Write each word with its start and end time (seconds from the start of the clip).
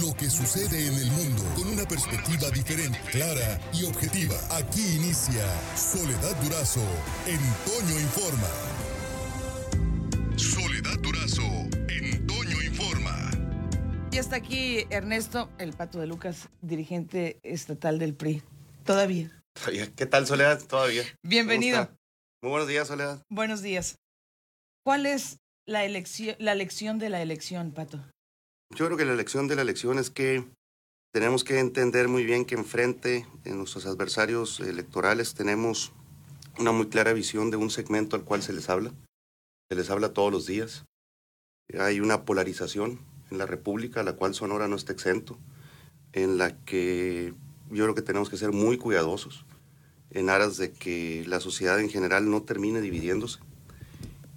lo 0.00 0.14
que 0.14 0.30
sucede 0.30 0.86
en 0.86 0.94
el 0.94 1.10
mundo 1.10 1.42
con 1.54 1.68
una 1.68 1.84
perspectiva 1.84 2.48
diferente, 2.50 2.98
clara 3.10 3.60
y 3.74 3.84
objetiva. 3.84 4.34
Aquí 4.50 4.80
inicia 4.96 5.44
Soledad 5.76 6.34
Durazo 6.42 6.80
en 7.26 7.38
Toño 7.66 8.00
Informa. 8.00 8.48
Soledad 10.36 10.98
Durazo 11.00 11.42
en 11.88 12.26
Toño 12.26 12.62
Informa. 12.62 13.30
Y 14.10 14.16
está 14.16 14.36
aquí 14.36 14.86
Ernesto, 14.88 15.50
el 15.58 15.74
pato 15.74 16.00
de 16.00 16.06
Lucas, 16.06 16.48
dirigente 16.62 17.38
estatal 17.42 17.98
del 17.98 18.14
PRI. 18.14 18.42
Todavía. 18.84 19.30
¿Qué 19.94 20.06
tal, 20.06 20.26
Soledad? 20.26 20.62
Todavía. 20.62 21.02
Bienvenido. 21.22 21.90
Muy 22.40 22.50
buenos 22.50 22.68
días, 22.68 22.88
Soledad. 22.88 23.22
Buenos 23.28 23.60
días. 23.60 23.98
¿Cuál 24.84 25.04
es 25.04 25.38
la, 25.66 25.84
elección, 25.84 26.34
la 26.38 26.54
lección 26.54 26.98
de 26.98 27.10
la 27.10 27.20
elección, 27.20 27.72
Pato? 27.72 28.00
Yo 28.74 28.86
creo 28.86 28.96
que 28.96 29.04
la 29.04 29.14
lección 29.14 29.48
de 29.48 29.56
la 29.56 29.62
elección 29.62 29.98
es 29.98 30.08
que 30.08 30.46
tenemos 31.12 31.44
que 31.44 31.58
entender 31.58 32.08
muy 32.08 32.24
bien 32.24 32.46
que 32.46 32.54
enfrente 32.54 33.26
de 33.44 33.54
nuestros 33.54 33.84
adversarios 33.84 34.60
electorales 34.60 35.34
tenemos 35.34 35.92
una 36.58 36.72
muy 36.72 36.88
clara 36.88 37.12
visión 37.12 37.50
de 37.50 37.58
un 37.58 37.68
segmento 37.68 38.16
al 38.16 38.24
cual 38.24 38.42
se 38.42 38.54
les 38.54 38.70
habla. 38.70 38.90
Se 39.68 39.76
les 39.76 39.90
habla 39.90 40.14
todos 40.14 40.32
los 40.32 40.46
días. 40.46 40.86
Hay 41.78 42.00
una 42.00 42.24
polarización 42.24 42.98
en 43.30 43.36
la 43.36 43.44
República, 43.44 44.00
a 44.00 44.04
la 44.04 44.14
cual 44.14 44.32
Sonora 44.32 44.68
no 44.68 44.76
está 44.76 44.94
exento, 44.94 45.38
en 46.14 46.38
la 46.38 46.56
que 46.64 47.34
yo 47.70 47.84
creo 47.84 47.94
que 47.94 48.00
tenemos 48.00 48.30
que 48.30 48.38
ser 48.38 48.52
muy 48.52 48.78
cuidadosos 48.78 49.44
en 50.10 50.30
aras 50.30 50.56
de 50.56 50.72
que 50.72 51.24
la 51.26 51.40
sociedad 51.40 51.78
en 51.78 51.90
general 51.90 52.30
no 52.30 52.42
termine 52.42 52.80
dividiéndose 52.80 53.38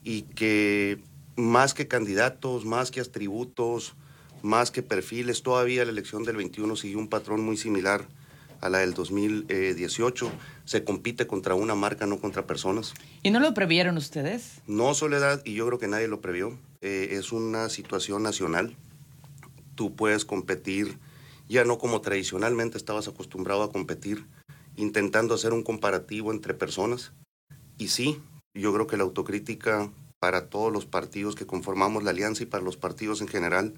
y 0.04 0.24
que 0.24 1.02
más 1.38 1.74
que 1.74 1.88
candidatos, 1.88 2.66
más 2.66 2.92
que 2.92 3.00
atributos, 3.00 3.96
más 4.46 4.72
que 4.72 4.84
perfiles, 4.84 5.42
todavía 5.42 5.84
la 5.84 5.92
elección 5.92 6.24
del 6.24 6.38
21 6.38 6.76
sigue 6.76 6.96
un 6.96 7.10
patrón 7.10 7.42
muy 7.42 7.58
similar 7.58 8.08
a 8.62 8.70
la 8.70 8.80
del 8.80 8.94
2018. 8.94 10.32
Se 10.66 10.84
compite 10.84 11.28
contra 11.28 11.56
una 11.56 11.76
marca, 11.76 12.06
no 12.06 12.20
contra 12.20 12.48
personas. 12.48 12.94
¿Y 13.24 13.32
no 13.32 13.40
lo 13.40 13.54
previeron 13.54 13.98
ustedes? 13.98 14.62
No, 14.68 14.94
Soledad, 14.94 15.42
y 15.46 15.56
yo 15.56 15.66
creo 15.68 15.80
que 15.80 15.88
nadie 15.88 16.08
lo 16.08 16.22
previó. 16.22 16.58
Eh, 16.82 17.10
es 17.12 17.32
una 17.32 17.70
situación 17.70 18.24
nacional. 18.24 18.76
Tú 19.76 19.96
puedes 19.96 20.26
competir 20.26 20.98
ya 21.48 21.64
no 21.64 21.78
como 21.78 22.02
tradicionalmente 22.02 22.78
estabas 22.78 23.08
acostumbrado 23.08 23.64
a 23.64 23.72
competir, 23.72 24.26
intentando 24.78 25.36
hacer 25.36 25.54
un 25.54 25.64
comparativo 25.64 26.32
entre 26.32 26.54
personas. 26.54 27.12
Y 27.78 27.90
sí, 27.90 28.20
yo 28.54 28.74
creo 28.74 28.88
que 28.88 28.98
la 28.98 29.04
autocrítica 29.04 29.92
para 30.20 30.50
todos 30.50 30.72
los 30.72 30.86
partidos 30.86 31.36
que 31.36 31.46
conformamos 31.46 32.04
la 32.04 32.12
alianza 32.12 32.44
y 32.44 32.48
para 32.48 32.64
los 32.64 32.78
partidos 32.78 33.22
en 33.22 33.28
general 33.28 33.74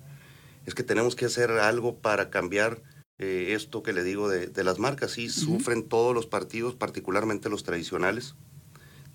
es 0.68 0.76
que 0.76 0.84
tenemos 0.84 1.16
que 1.16 1.26
hacer 1.26 1.50
algo 1.50 1.98
para 2.00 2.30
cambiar 2.30 2.84
eh, 3.20 3.54
esto 3.54 3.82
que 3.84 3.94
le 3.94 4.04
digo 4.04 4.28
de, 4.28 4.64
las 4.66 4.80
marcas. 4.80 5.12
Sí, 5.12 5.30
sufren 5.30 5.88
todos 5.88 6.14
los 6.14 6.28
partidos, 6.28 6.76
particularmente 6.76 7.50
los 7.50 7.64
tradicionales. 7.64 8.36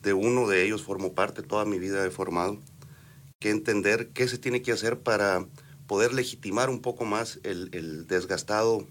De 0.00 0.14
uno 0.14 0.48
de 0.48 0.64
ellos 0.64 0.82
formo 0.82 1.12
parte, 1.12 1.42
toda 1.42 1.66
mi 1.66 1.78
vida 1.78 2.04
he 2.06 2.10
formado. 2.10 2.58
Que 3.38 3.50
entender 3.50 4.08
qué 4.08 4.28
se 4.28 4.38
tiene 4.38 4.62
que 4.62 4.72
hacer 4.72 5.00
para 5.00 5.46
poder 5.86 6.14
legitimar 6.14 6.70
un 6.70 6.80
poco 6.80 7.04
más 7.04 7.38
el, 7.42 8.06
desgastado, 8.06 8.88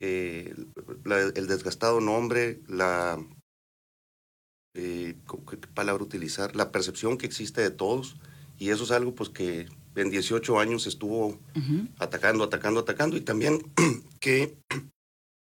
eh, 0.00 0.54
el 1.34 1.46
desgastado 1.46 2.00
nombre, 2.00 2.62
la 2.68 3.22
eh, 4.74 5.14
¿qué 5.50 5.56
palabra 5.74 6.02
utilizar? 6.02 6.56
La 6.56 6.72
percepción 6.72 7.18
que 7.18 7.26
existe 7.26 7.60
de 7.60 7.70
todos. 7.70 8.16
Y 8.58 8.70
eso 8.70 8.84
es 8.84 8.92
algo 8.92 9.14
pues 9.14 9.28
que 9.28 9.68
en 9.98 10.10
18 10.10 10.58
años 10.58 10.86
estuvo 10.86 11.38
atacando, 11.98 12.44
atacando, 12.44 12.80
atacando. 12.80 13.16
Y 13.16 13.20
también 13.20 13.60
que 14.20 14.56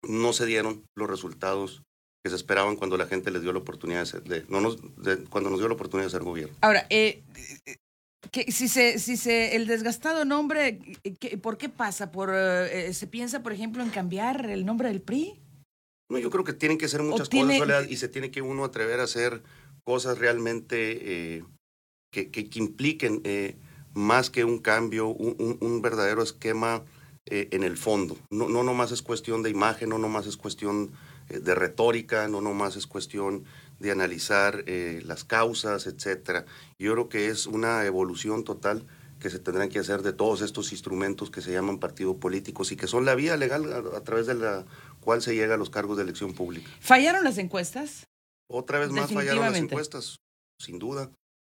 no 0.08 0.34
se 0.34 0.46
dieron 0.46 0.84
los 0.96 1.10
resultados 1.10 1.84
que 2.24 2.30
se 2.30 2.36
esperaban 2.36 2.76
cuando 2.76 2.98
la 2.98 3.08
gente 3.08 3.32
les 3.32 3.42
dio 3.42 3.52
la 3.52 3.60
oportunidad 3.60 4.02
de, 4.02 4.06
ser, 4.06 4.24
de, 4.24 4.46
no 4.48 4.62
nos, 4.62 4.78
cuando 5.30 5.50
nos 5.50 5.60
dio 5.60 5.68
la 5.68 5.74
oportunidad 5.74 6.08
de 6.08 6.12
ser 6.12 6.24
gobierno. 6.24 6.56
Ahora, 6.62 6.86
eh, 6.90 7.24
que 8.32 8.52
si 8.52 8.68
se, 8.68 9.00
si 9.00 9.18
se, 9.18 9.56
el 9.56 9.66
desgastado 9.66 10.24
nombre, 10.24 10.80
¿por 11.42 11.58
qué 11.58 11.70
pasa? 11.70 12.12
¿Por, 12.12 12.32
eh, 12.34 12.94
¿Se 12.94 13.08
piensa, 13.08 13.42
por 13.42 13.54
ejemplo, 13.54 13.82
en 13.82 13.90
cambiar 13.90 14.50
el 14.50 14.66
nombre 14.66 14.90
del 14.90 15.02
PRI? 15.02 15.40
No, 16.12 16.20
yo 16.20 16.30
creo 16.30 16.44
que 16.44 16.54
tienen 16.54 16.78
que 16.78 16.88
ser 16.88 17.02
muchas 17.02 17.30
cosas, 17.30 17.90
y 17.90 17.96
se 17.96 18.10
tiene 18.10 18.32
que 18.32 18.42
uno 18.42 18.66
atrever 18.66 19.00
a 19.00 19.04
hacer 19.04 19.42
cosas 19.84 20.18
realmente 20.18 21.38
eh, 21.38 21.44
que, 22.12 22.30
que, 22.30 22.60
impliquen 22.60 23.22
eh, 23.24 23.56
más 23.94 24.30
que 24.30 24.44
un 24.44 24.60
cambio, 24.60 25.08
un, 25.08 25.58
un, 25.60 25.82
verdadero 25.82 26.24
esquema 26.24 26.84
eh, 27.26 27.50
en 27.52 27.64
el 27.64 27.78
fondo. 27.78 28.18
No, 28.30 28.50
no 28.50 28.64
nomás 28.64 28.92
es 28.92 29.02
cuestión 29.02 29.44
de 29.44 29.50
imagen, 29.50 29.90
no 29.90 29.98
nomás 29.98 30.28
es 30.28 30.38
cuestión 30.38 30.92
de 31.30 31.56
retórica, 31.56 32.28
no 32.28 32.42
nomás 32.42 32.76
es 32.76 32.88
cuestión 32.88 33.46
de 33.80 33.92
analizar 33.92 34.66
las 34.68 35.24
causas, 35.24 35.88
etcétera. 35.88 36.46
Yo 36.78 36.92
creo 36.92 37.10
que 37.10 37.28
es 37.28 37.48
una 37.48 37.86
evolución 37.86 38.44
total 38.44 38.86
que 39.22 39.30
se 39.30 39.40
tendrán 39.40 39.70
que 39.70 39.80
hacer 39.80 40.02
de 40.02 40.12
todos 40.12 40.42
estos 40.42 40.72
instrumentos 40.72 41.30
que 41.30 41.42
se 41.42 41.54
llaman 41.54 41.78
partidos 41.78 42.18
políticos 42.18 42.72
y 42.72 42.76
que 42.76 42.88
son 42.88 43.06
la 43.06 43.16
vía 43.16 43.38
legal 43.38 43.72
a 43.96 44.02
través 44.02 44.26
de 44.26 44.34
la 44.34 44.66
cuál 45.00 45.22
se 45.22 45.36
llega 45.36 45.54
a 45.54 45.58
los 45.58 45.70
cargos 45.70 45.96
de 45.96 46.04
elección 46.04 46.34
pública. 46.34 46.70
¿Fallaron 46.82 47.24
las 47.24 47.38
encuestas? 47.38 48.08
Otra 48.50 48.80
vez 48.80 48.92
más 48.92 49.14
fallaron 49.14 49.46
las 49.46 49.56
encuestas, 49.56 50.18
sin 50.60 50.80
duda. 50.80 51.12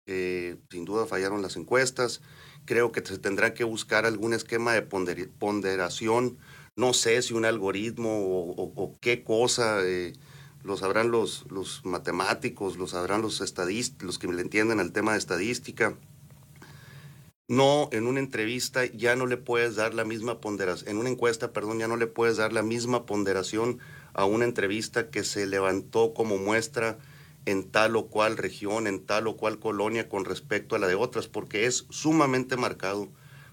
Eh, 0.06 0.56
sin 0.70 0.84
duda 0.84 1.06
fallaron 1.06 1.42
las 1.42 1.56
encuestas. 1.56 2.20
Creo 2.64 2.92
que 2.92 3.04
se 3.04 3.18
tendrá 3.18 3.54
que 3.54 3.64
buscar 3.64 4.06
algún 4.06 4.34
esquema 4.34 4.72
de 4.72 4.82
ponderación. 4.82 6.38
No 6.76 6.94
sé 6.94 7.20
si 7.22 7.34
un 7.34 7.44
algoritmo 7.44 8.10
o, 8.10 8.96
qué 9.00 9.24
cosa. 9.24 9.80
Eh, 9.84 10.14
lo 10.64 10.76
sabrán 10.76 11.10
los, 11.10 11.44
matemáticos, 11.84 12.76
lo 12.76 12.86
sabrán 12.86 13.22
los 13.22 13.41
estadistas, 13.41 14.06
los 14.06 14.18
que 14.18 14.28
le 14.28 14.42
entienden 14.42 14.80
al 14.80 14.92
tema 14.92 15.12
de 15.12 15.18
estadística. 15.18 15.96
No, 17.48 17.88
en 17.92 18.06
una 18.06 18.20
entrevista 18.20 18.86
ya 18.86 19.16
no 19.16 19.26
le 19.26 19.36
puedes 19.36 19.74
dar 19.74 19.92
la 19.92 20.04
misma 20.04 20.41
ponderación, 20.41 20.88
en 20.91 20.98
una 20.98 21.10
encuesta, 21.10 21.52
perdón, 21.52 21.80
ya 21.80 21.88
no 21.88 21.96
le 21.96 22.06
puedes 22.06 22.36
dar 22.36 22.52
la 22.52 22.62
misma 22.62 23.04
ponderación 23.04 23.78
a 24.14 24.24
una 24.24 24.44
entrevista 24.44 25.10
que 25.10 25.24
se 25.24 25.46
levantó 25.46 26.14
como 26.14 26.38
muestra 26.38 26.98
en 27.47 27.70
tal 27.70 27.97
o 27.97 28.06
cual 28.06 28.36
región, 28.36 28.86
en 28.86 29.04
tal 29.04 29.26
o 29.26 29.36
cual 29.36 29.58
colonia 29.58 30.08
con 30.08 30.25
respecto 30.25 30.76
a 30.76 30.78
la 30.78 30.86
de 30.86 30.94
otras, 30.94 31.28
porque 31.28 31.66
es 31.66 31.86
sumamente 31.91 32.56
marcado, 32.56 33.08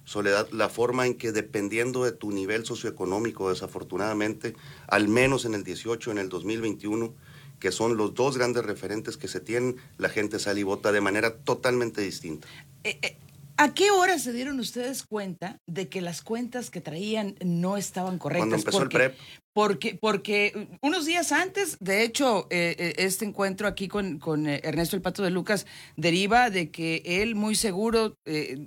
Soledad, 0.09 0.49
la 0.51 0.69
forma 0.69 1.05
en 1.05 1.13
que 1.13 1.31
dependiendo 1.31 2.03
de 2.03 2.11
tu 2.11 2.31
nivel 2.31 2.65
socioeconómico, 2.65 3.51
desafortunadamente, 3.51 4.55
al 4.87 5.07
menos 5.07 5.45
en 5.45 5.53
el 5.53 5.63
18, 5.63 6.09
en 6.09 6.17
el 6.17 6.29
2021, 6.29 7.13
que 7.59 7.71
son 7.71 7.95
los 7.95 8.15
dos 8.15 8.35
grandes 8.35 8.65
referentes 8.65 9.17
que 9.17 9.27
se 9.27 9.39
tienen, 9.39 9.75
la 9.99 10.09
gente 10.09 10.39
sale 10.39 10.61
y 10.61 10.63
vota 10.63 10.91
de 10.91 11.01
manera 11.01 11.35
totalmente 11.35 12.01
distinta. 12.01 12.47
Eh, 12.83 12.97
eh, 13.03 13.17
¿A 13.57 13.73
qué 13.73 13.91
hora 13.91 14.17
se 14.17 14.33
dieron 14.33 14.59
ustedes 14.59 15.03
cuenta 15.03 15.59
de 15.67 15.89
que 15.89 16.01
las 16.01 16.21
cuentas 16.21 16.71
que 16.71 16.81
traían 16.81 17.35
no 17.45 17.77
estaban 17.77 18.17
correctas? 18.17 18.47
Cuando 18.47 18.55
empezó 18.55 18.81
el 18.81 18.89
PREP. 18.89 19.17
Porque, 19.53 19.97
porque 19.99 20.67
unos 20.81 21.07
días 21.07 21.31
antes, 21.31 21.77
de 21.79 22.03
hecho, 22.03 22.47
eh, 22.51 22.75
eh, 22.77 22.93
este 22.97 23.25
encuentro 23.25 23.67
aquí 23.67 23.87
con, 23.87 24.19
con, 24.19 24.47
eh, 24.47 24.61
Ernesto 24.63 24.95
el 24.95 25.01
Pato 25.01 25.23
de 25.23 25.31
Lucas 25.31 25.65
deriva 25.97 26.51
de 26.51 26.69
que 26.69 27.01
él 27.03 27.33
muy 27.33 27.55
seguro 27.55 28.15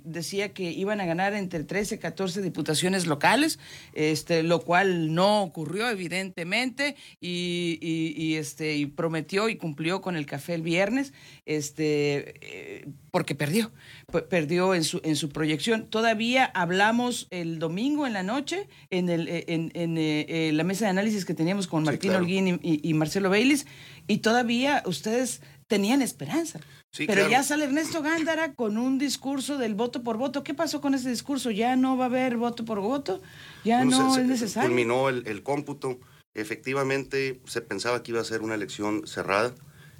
decía 0.03 0.53
que 0.53 0.71
iban 0.71 0.99
a 0.99 1.05
ganar 1.05 1.33
entre 1.33 1.63
13 1.63 1.95
y 1.95 1.97
14 1.99 2.41
diputaciones 2.41 3.07
locales, 3.07 3.59
este, 3.93 4.43
lo 4.43 4.59
cual 4.59 5.13
no 5.13 5.43
ocurrió 5.43 5.89
evidentemente 5.89 6.97
y, 7.21 8.35
este, 8.35 8.75
y 8.75 8.85
prometió 8.85 9.47
y 9.47 9.55
cumplió 9.55 10.01
con 10.01 10.17
el 10.17 10.25
café 10.25 10.53
el 10.53 10.63
viernes, 10.63 11.13
este, 11.45 12.91
porque 13.09 13.35
perdió, 13.35 13.71
perdió 14.29 14.75
en 14.75 14.83
su, 14.83 14.99
en 15.03 15.15
su 15.15 15.29
proyección. 15.29 15.87
Todavía 15.89 16.45
hablamos 16.45 17.27
el 17.29 17.59
domingo 17.59 18.05
en 18.05 18.13
la 18.13 18.23
noche 18.23 18.67
en, 18.89 19.07
el, 19.09 19.27
en, 19.29 19.71
en 19.73 20.57
la 20.57 20.63
mesa 20.63 20.72
de 20.79 20.87
análisis 20.87 21.25
que 21.25 21.33
teníamos 21.33 21.67
con 21.67 21.83
Martín 21.83 22.13
Holguín 22.13 22.59
y, 22.61 22.93
Marcelo 22.93 23.29
Bailis, 23.29 23.65
y 24.07 24.19
todavía 24.19 24.83
ustedes 24.85 25.41
tenían 25.67 26.01
esperanza. 26.01 26.59
Pero 26.95 27.27
ya 27.27 27.41
sale 27.41 27.65
Ernesto 27.65 28.03
Gándara 28.03 28.53
con 28.53 28.77
un 28.77 28.99
discurso 28.99 29.57
del 29.57 29.73
voto 29.73 30.03
por 30.03 30.17
voto. 30.17 30.43
¿Qué 30.43 30.53
pasó 30.53 30.79
con 30.79 30.93
ese 30.93 31.09
discurso? 31.09 31.49
¿Ya 31.49 31.75
no 31.75 31.97
va 31.97 32.05
a 32.05 32.07
haber 32.07 32.37
voto 32.37 32.65
por 32.65 32.79
voto? 32.79 33.21
¿Ya 33.63 33.83
no 33.83 34.15
es 34.15 34.25
necesario? 34.25 34.69
Terminó 34.69 35.09
el, 35.09 35.43
cómputo. 35.43 35.99
Efectivamente, 36.35 37.41
se 37.45 37.61
pensaba 37.61 38.03
que 38.03 38.11
iba 38.11 38.21
a 38.21 38.25
ser 38.25 38.41
una 38.41 38.55
elección 38.55 39.07
cerrada. 39.07 39.55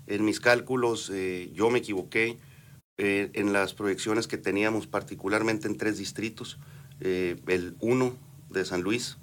En 0.05 0.25
mis 0.25 0.39
cálculos, 0.39 1.09
eh, 1.13 1.49
yo 1.53 1.69
me 1.69 1.79
equivoqué 1.79 2.37
eh, 2.97 3.31
en 3.33 3.53
las 3.53 3.73
proyecciones 3.73 4.27
que 4.27 4.37
teníamos, 4.37 4.85
particularmente 4.85 5.67
en 5.67 5.77
tres 5.77 5.97
distritos. 5.97 6.59
Eh, 6.99 7.41
el 7.47 7.75
1 7.79 8.15
de 8.49 8.65
San 8.65 8.81
Luis, 8.81 9.17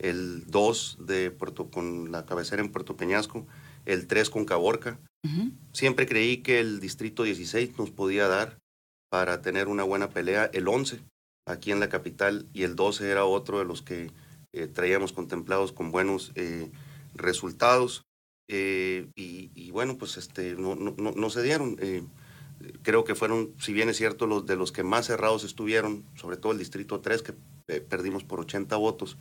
el 0.00 0.44
2 0.46 0.98
de 1.00 1.30
Puerto, 1.30 1.70
con 1.70 2.10
la 2.10 2.26
cabecera 2.26 2.62
en 2.62 2.72
Puerto 2.72 2.96
Peñasco, 2.96 3.46
el 3.84 4.06
3 4.06 4.30
con 4.30 4.44
Caborca. 4.44 4.98
Siempre 5.72 6.06
creí 6.06 6.38
que 6.38 6.60
el 6.60 6.80
distrito 6.80 7.22
16 7.22 7.78
nos 7.78 7.90
podía 7.90 8.26
dar 8.26 8.58
para 9.10 9.42
tener 9.42 9.68
una 9.68 9.82
buena 9.82 10.08
pelea, 10.08 10.50
el 10.54 10.66
11 10.66 11.00
aquí 11.46 11.72
en 11.72 11.80
la 11.80 11.88
capital 11.88 12.46
y 12.54 12.62
el 12.62 12.76
12 12.76 13.10
era 13.10 13.24
otro 13.24 13.58
de 13.58 13.64
los 13.64 13.82
que 13.82 14.10
eh, 14.52 14.66
traíamos 14.66 15.12
contemplados 15.12 15.72
con 15.72 15.90
buenos 15.90 16.32
eh, 16.36 16.70
resultados. 17.14 18.04
Eh, 18.48 19.08
y, 19.14 19.70
bueno, 19.70 19.96
pues 19.98 20.16
este, 20.16 20.54
no, 20.54 20.74
no, 20.74 20.94
no 20.96 21.30
se 21.30 21.42
dieron. 21.42 21.76
creo 22.82 23.04
que 23.04 23.14
fueron, 23.14 23.52
si 23.58 23.72
bien 23.72 23.88
es 23.88 23.96
cierto, 23.96 24.26
los 24.26 24.46
de 24.46 24.56
los 24.56 24.72
que 24.72 24.82
más 24.82 25.06
cerrados 25.06 25.44
estuvieron, 25.44 26.04
sobre 26.16 26.36
todo 26.36 26.52
el 26.52 26.58
Distrito 26.58 27.00
3, 27.00 27.22
que 27.22 27.34
perdimos 27.80 28.24
por 28.24 28.40
80 28.40 28.74
votos. 28.76 29.18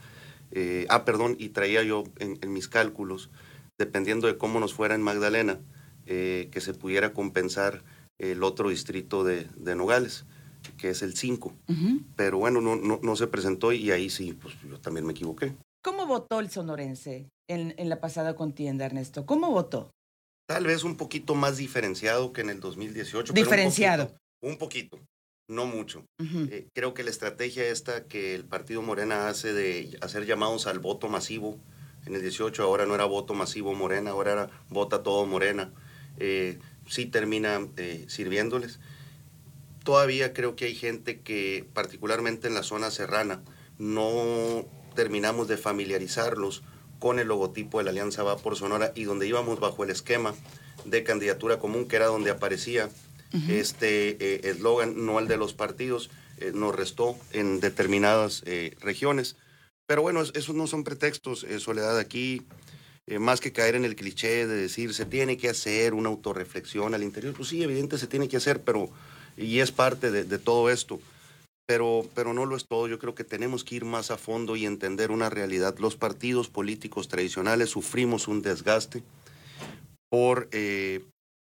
Ah, 0.89 1.05
perdón, 1.05 1.35
y 1.39 1.49
traía 1.49 1.83
yo 1.83 2.03
en, 2.17 2.37
mis 2.51 2.67
cálculos, 2.67 3.29
dependiendo 3.77 4.27
de 4.27 4.37
cómo 4.37 4.59
nos 4.59 4.73
fuera 4.73 4.95
en 4.95 5.01
Magdalena, 5.01 5.59
que 6.05 6.59
se 6.59 6.73
pudiera 6.73 7.13
compensar 7.13 7.83
el 8.17 8.43
otro 8.43 8.69
distrito 8.69 9.23
de, 9.23 9.47
de 9.55 9.75
Nogales 9.75 10.25
que 10.77 10.89
es 10.89 11.01
el 11.01 11.15
5. 11.15 11.53
Pero 12.15 12.37
bueno, 12.37 12.61
no, 12.61 12.75
no, 12.75 12.99
no, 13.01 13.15
se 13.15 13.27
presentó 13.27 13.71
y 13.71 13.91
ahí 13.91 14.09
sí, 14.09 14.33
pues 14.33 14.55
yo 14.67 14.79
también 14.79 15.05
me 15.05 15.11
equivoqué. 15.11 15.55
¿Cómo 15.83 16.05
votó 16.05 16.39
el 16.39 16.49
sonorense 16.49 17.29
en, 17.47 17.73
en 17.77 17.89
la 17.89 18.01
pasada 18.01 18.35
contienda, 18.35 18.85
Ernesto? 18.85 19.25
¿Cómo 19.25 19.49
votó? 19.51 19.91
Tal 20.47 20.65
vez 20.65 20.83
un 20.83 20.97
poquito 20.97 21.35
más 21.35 21.57
diferenciado 21.57 22.33
que 22.33 22.41
en 22.41 22.49
el 22.49 22.59
2018. 22.59 23.33
Diferenciado. 23.33 24.15
un, 24.41 24.57
poquito, 24.57 24.99
no 25.49 25.65
mucho. 25.65 26.05
Eh, 26.19 26.67
creo 26.73 26.93
que 26.93 27.03
la 27.03 27.09
estrategia 27.09 27.65
esta 27.65 28.05
que 28.05 28.35
el 28.35 28.45
partido 28.45 28.81
Morena 28.81 29.27
hace 29.27 29.51
de 29.51 29.97
hacer 30.01 30.25
llamados 30.25 30.65
al 30.67 30.79
voto 30.79 31.09
masivo, 31.09 31.59
en 32.05 32.15
el 32.15 32.21
18 32.21 32.63
ahora 32.63 32.85
no 32.85 32.95
era 32.95 33.03
voto 33.03 33.33
masivo 33.33 33.73
Morena, 33.75 34.11
ahora 34.11 34.31
era 34.31 34.49
vota 34.69 35.03
todo 35.03 35.25
Morena, 35.25 35.73
eh, 36.17 36.59
sí 36.87 37.05
termina 37.05 37.67
eh, 37.75 38.05
sirviéndoles 38.07 38.79
todavía 39.89 40.33
creo 40.33 40.55
que 40.55 40.65
hay 40.65 40.75
gente 40.75 41.21
que, 41.21 41.65
particularmente 41.73 42.47
en 42.47 42.53
la 42.53 42.61
zona 42.61 42.91
serrana, 42.91 43.41
no 43.79 44.65
terminamos 44.95 45.47
de 45.47 45.57
familiarizarlos 45.57 46.61
con 46.99 47.17
el 47.17 47.27
logotipo 47.27 47.77
de 47.77 47.85
la 47.85 47.89
Alianza 47.89 48.21
Va 48.21 48.37
por 48.37 48.55
Sonora 48.55 48.91
y 48.93 49.05
donde 49.05 49.27
íbamos 49.27 49.59
bajo 49.59 49.83
el 49.83 49.89
esquema 49.89 50.35
de 50.85 51.03
candidatura 51.03 51.57
común, 51.57 51.87
que 51.87 51.95
era 51.95 52.05
donde 52.05 52.29
aparecía 52.29 52.89
este 53.31 54.17
eh, 54.19 54.41
eslogan, 54.49 55.05
no 55.05 55.19
el 55.19 55.27
de 55.27 55.37
los 55.37 55.53
partidos, 55.53 56.09
eh, 56.37 56.51
nos 56.53 56.75
restó 56.75 57.17
en 57.31 57.59
determinadas 57.59 58.43
eh, 58.45 58.75
regiones. 58.81 59.35
Pero 59.87 60.01
bueno, 60.01 60.21
esos 60.21 60.55
no 60.55 60.67
son 60.67 60.83
pretextos, 60.83 61.45
Soledad, 61.57 61.97
aquí, 61.97 62.43
más 63.19 63.39
que 63.39 63.51
caer 63.51 63.75
en 63.75 63.85
el 63.85 63.95
cliché 63.95 64.45
de 64.45 64.55
decir 64.55 64.93
se 64.93 65.05
tiene 65.05 65.35
que 65.35 65.49
hacer 65.49 65.95
una 65.95 66.09
autorreflexión 66.09 66.93
al 66.93 67.01
interior, 67.01 67.33
pues 67.33 67.49
sí, 67.49 67.63
evidente 67.63 67.97
se 67.97 68.05
tiene 68.05 68.27
que 68.27 68.37
hacer, 68.37 68.61
pero 68.61 68.91
y 69.35 69.59
es 69.61 69.71
parte 69.71 70.11
de, 70.11 70.37
todo 70.37 70.69
esto. 70.69 70.99
Pero, 71.65 72.07
pero 72.13 72.33
no 72.33 72.45
lo 72.45 72.55
es 72.55 72.67
todo. 72.67 72.87
Yo 72.87 72.99
creo 72.99 73.15
que 73.15 73.23
tenemos 73.23 73.63
que 73.63 73.75
ir 73.75 73.85
más 73.85 74.11
a 74.11 74.17
fondo 74.17 74.55
y 74.55 74.65
entender 74.65 75.11
una 75.11 75.29
realidad. 75.29 75.77
Los 75.79 75.95
partidos 75.95 76.49
políticos 76.49 77.07
tradicionales 77.07 77.69
sufrimos 77.69 78.27
un 78.27 78.41
desgaste 78.41 79.03
por 80.09 80.49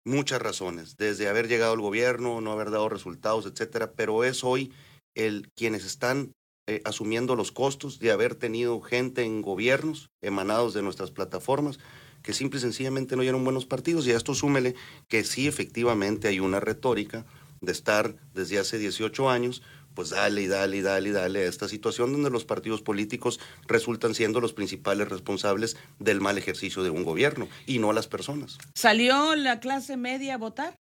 muchas 0.06 0.42
razones, 0.42 0.98
desde 0.98 1.28
haber 1.28 1.48
llegado 1.48 1.74
al 1.74 1.82
gobierno, 1.82 2.42
no 2.42 2.52
haber 2.52 2.72
dado 2.72 2.90
resultados, 2.90 3.46
etcétera. 3.46 3.94
Pero 3.94 4.24
es 4.24 4.44
hoy 4.44 4.72
el 5.16 5.52
quienes 5.56 5.86
están 5.86 6.34
eh, 6.68 6.82
asumiendo 6.86 7.36
los 7.36 7.52
costos 7.52 8.00
de 8.00 8.12
haber 8.12 8.36
tenido 8.36 8.80
gente 8.82 9.24
en 9.24 9.42
gobiernos 9.42 10.10
emanados 10.22 10.74
de 10.74 10.84
nuestras 10.84 11.12
plataformas 11.12 11.80
que 12.22 12.34
simple 12.34 12.60
y 12.60 12.62
sencillamente 12.62 13.16
no 13.16 13.24
eran 13.24 13.44
buenos 13.44 13.66
partidos. 13.66 14.06
Y 14.06 14.12
a 14.12 14.18
esto 14.18 14.36
súmele 14.36 14.76
que 15.08 15.24
sí 15.24 15.48
efectivamente 15.48 16.28
hay 16.28 16.40
una 16.40 16.60
retórica 16.60 17.26
de 17.62 17.72
estar 17.72 18.16
desde 18.34 18.60
hace 18.60 18.78
18 18.78 19.30
años, 19.30 19.62
pues 19.94 20.10
dale 20.10 20.42
y 20.42 20.48
dale 20.48 20.78
y 20.78 20.82
dale 20.82 21.10
y 21.10 21.12
dale 21.12 21.40
a 21.40 21.50
esta 21.50 21.68
situación 21.68 22.12
donde 22.12 22.30
los 22.30 22.46
partidos 22.46 22.82
políticos 22.82 23.40
resultan 23.68 24.16
siendo 24.16 24.42
los 24.42 24.54
principales 24.54 25.10
responsables 25.10 25.78
del 26.00 26.22
mal 26.22 26.38
ejercicio 26.38 26.84
de 26.84 26.90
un 26.90 27.04
gobierno 27.04 27.48
y 27.66 27.80
no 27.80 27.94
las 27.94 28.08
personas. 28.08 28.58
¿Salió 28.76 29.36
la 29.36 29.60
clase 29.60 29.98
media 29.98 30.36
a 30.36 30.38
votar? 30.38 30.76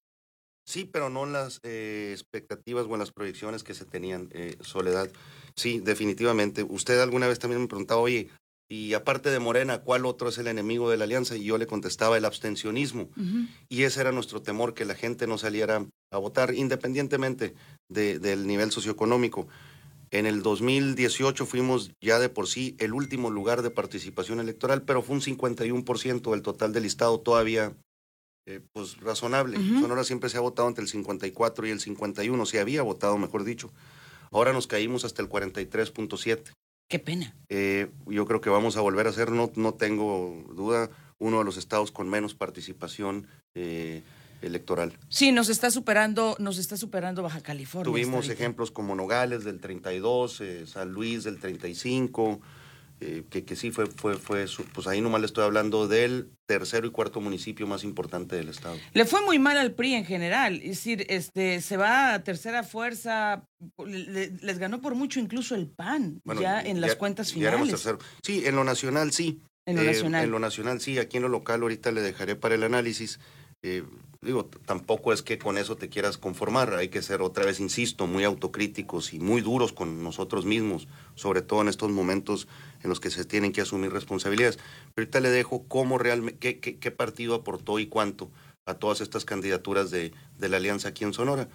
Sí, 0.67 0.83
pero 0.83 1.09
no 1.09 1.25
las 1.25 1.61
eh, 1.63 2.09
expectativas 2.11 2.85
o 2.87 2.93
en 2.93 2.99
las 2.99 3.11
proyecciones 3.11 3.63
que 3.63 3.73
se 3.73 3.85
tenían, 3.85 4.29
eh, 4.33 4.57
Soledad. 4.59 5.09
Sí, 5.55 5.79
definitivamente. 5.79 6.63
Usted 6.63 6.99
alguna 6.99 7.27
vez 7.27 7.39
también 7.39 7.61
me 7.61 7.67
preguntaba, 7.67 8.01
oye, 8.01 8.29
y 8.69 8.93
aparte 8.93 9.29
de 9.29 9.39
Morena, 9.39 9.79
¿cuál 9.79 10.05
otro 10.05 10.27
es 10.27 10.37
el 10.39 10.47
enemigo 10.47 10.89
de 10.89 10.97
la 10.97 11.05
alianza? 11.05 11.37
Y 11.37 11.45
yo 11.45 11.57
le 11.57 11.67
contestaba 11.67 12.17
el 12.17 12.25
abstencionismo. 12.25 13.09
Y 13.69 13.83
ese 13.83 14.01
era 14.01 14.11
nuestro 14.11 14.41
temor, 14.41 14.73
que 14.73 14.83
la 14.83 14.93
gente 14.93 15.25
no 15.25 15.37
saliera 15.37 15.85
a 16.11 16.17
votar 16.17 16.53
independientemente 16.53 17.53
del 17.89 18.47
nivel 18.47 18.71
socioeconómico. 18.71 19.47
En 20.09 20.25
el 20.25 20.41
2018 20.41 21.45
fuimos 21.45 21.91
ya 22.01 22.19
de 22.19 22.29
por 22.29 22.47
sí 22.47 22.75
el 22.79 22.93
último 22.93 23.29
lugar 23.29 23.61
de 23.61 23.71
participación 23.71 24.39
electoral, 24.39 24.83
pero 24.83 25.01
fue 25.01 25.15
un 25.15 25.21
51% 25.21 26.31
del 26.31 26.41
total 26.41 26.71
del 26.71 26.83
listado 26.83 27.19
todavía 27.19 27.75
eh, 28.45 28.61
pues 28.71 28.97
razonable. 29.01 29.57
Sonora 29.57 30.05
siempre 30.05 30.29
se 30.29 30.37
ha 30.37 30.41
votado 30.41 30.69
entre 30.69 30.83
el 30.83 30.87
54 30.87 31.67
y 31.67 31.71
el 31.71 31.81
51, 31.81 32.45
se 32.45 32.59
había 32.61 32.81
votado, 32.81 33.17
mejor 33.17 33.43
dicho. 33.43 33.71
Ahora 34.31 34.53
nos 34.53 34.67
caímos 34.67 35.03
hasta 35.03 35.21
el 35.21 35.29
43.7. 35.29 36.53
Qué 36.89 36.99
pena. 36.99 37.35
Eh, 37.49 37.89
yo 38.05 38.25
creo 38.25 38.39
que 38.39 38.49
vamos 38.49 38.77
a 38.77 38.81
volver 38.81 39.07
a 39.07 39.11
ser, 39.11 39.31
no, 39.31 39.51
no 39.55 39.73
tengo 39.73 40.45
duda, 40.55 40.89
uno 41.19 41.39
de 41.39 41.43
los 41.43 41.57
estados 41.57 41.91
con 41.91 42.07
menos 42.09 42.35
participación 42.35 43.27
eh, 43.55 44.03
electoral. 44.41 44.93
Sí, 45.09 45.31
nos 45.31 45.49
está 45.49 45.71
superando, 45.71 46.35
nos 46.39 46.57
está 46.57 46.77
superando 46.77 47.23
Baja 47.23 47.41
California. 47.41 47.91
Tuvimos 47.91 48.29
ejemplos 48.29 48.71
como 48.71 48.95
Nogales 48.95 49.43
del 49.43 49.59
32, 49.59 50.41
eh, 50.41 50.67
San 50.67 50.91
Luis 50.91 51.23
del 51.23 51.39
35, 51.39 52.39
eh, 52.99 53.23
que, 53.29 53.45
que, 53.45 53.55
sí 53.55 53.69
fue, 53.69 53.85
fue, 53.85 54.17
fue, 54.17 54.47
pues 54.73 54.87
ahí 54.87 55.01
nomás 55.01 55.21
le 55.21 55.27
estoy 55.27 55.43
hablando 55.43 55.87
del 55.87 56.31
tercero 56.47 56.87
y 56.87 56.89
cuarto 56.89 57.21
municipio 57.21 57.67
más 57.67 57.83
importante 57.83 58.35
del 58.35 58.49
estado. 58.49 58.75
Le 58.93 59.05
fue 59.05 59.23
muy 59.23 59.37
mal 59.37 59.55
al 59.57 59.73
PRI 59.73 59.93
en 59.93 60.05
general, 60.05 60.55
es 60.55 60.69
decir, 60.69 61.05
este, 61.07 61.61
se 61.61 61.77
va 61.77 62.15
a 62.15 62.23
tercera 62.23 62.63
fuerza, 62.63 63.47
les 63.85 64.57
ganó 64.57 64.81
por 64.81 64.95
mucho 64.95 65.19
incluso 65.19 65.53
el 65.53 65.67
PAN, 65.67 66.21
ya 66.39 66.59
en 66.59 66.81
las 66.81 66.95
cuentas 66.95 67.33
finales. 67.33 67.87
Sí, 68.23 68.43
en 68.47 68.55
lo 68.55 68.63
nacional 68.63 69.11
sí. 69.11 69.41
En 69.67 69.75
lo 69.75 69.83
nacional. 69.83 70.23
En 70.23 70.31
lo 70.31 70.39
nacional 70.39 70.81
sí, 70.81 70.97
aquí 70.97 71.17
en 71.17 71.23
lo 71.23 71.29
local 71.29 71.61
ahorita 71.61 71.91
le 71.91 72.01
dejaré 72.01 72.35
para 72.35 72.55
el 72.55 72.63
análisis. 72.63 73.19
Eh, 73.61 73.83
digo, 74.21 74.45
tampoco 74.65 75.13
es 75.13 75.21
que 75.21 75.37
con 75.37 75.57
eso 75.57 75.75
te 75.75 75.89
quieras 75.89 76.17
conformar, 76.17 76.73
hay 76.73 76.89
que 76.89 77.01
ser 77.01 77.21
otra 77.21 77.45
vez, 77.45 77.59
insisto, 77.59 78.07
muy 78.07 78.23
autocríticos 78.23 79.13
y 79.13 79.19
muy 79.19 79.41
duros 79.41 79.73
con 79.73 80.03
nosotros 80.03 80.45
mismos, 80.45 80.87
sobre 81.15 81.41
todo 81.41 81.61
en 81.61 81.67
estos 81.67 81.91
momentos 81.91 82.47
en 82.83 82.89
los 82.89 82.99
que 82.99 83.09
se 83.09 83.25
tienen 83.25 83.51
que 83.51 83.61
asumir 83.61 83.91
responsabilidades. 83.91 84.57
Pero 84.93 85.05
ahorita 85.05 85.19
le 85.19 85.29
dejo 85.29 85.65
cómo 85.67 85.97
realmente, 85.97 86.59
qué, 86.59 86.91
partido 86.91 87.35
aportó 87.35 87.79
y 87.79 87.87
cuánto 87.87 88.31
a 88.65 88.73
todas 88.73 89.01
estas 89.01 89.23
candidaturas 89.23 89.91
de, 89.91 90.11
de 90.37 90.49
la 90.49 90.57
alianza 90.57 90.89
aquí 90.89 91.03
en 91.03 91.13
Sonora. 91.13 91.47